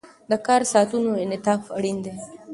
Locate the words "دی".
2.05-2.13